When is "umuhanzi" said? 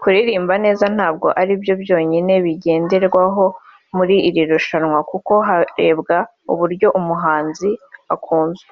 6.98-7.70